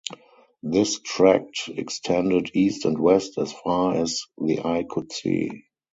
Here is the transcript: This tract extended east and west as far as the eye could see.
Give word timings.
This 0.63 0.99
tract 1.01 1.69
extended 1.71 2.49
east 2.55 2.85
and 2.85 2.97
west 2.99 3.37
as 3.37 3.53
far 3.53 3.93
as 3.97 4.23
the 4.35 4.65
eye 4.65 4.83
could 4.89 5.11
see. 5.11 5.65